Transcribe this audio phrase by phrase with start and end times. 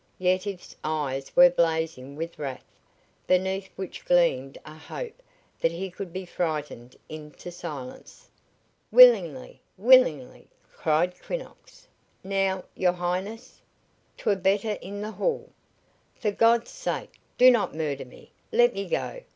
[0.17, 2.65] Yetive's eyes were blazing with wrath,
[3.27, 5.21] beneath which gleamed a hope
[5.59, 8.27] that he could be frightened into silence.
[8.91, 11.87] "Willingly willingly!" cried Quinnox.
[12.23, 13.61] "Now, your Highness?
[14.17, 15.51] 'Twere better in the hall!"
[16.15, 18.31] "For God's sake, do not murder me!
[18.51, 19.21] Let me go!"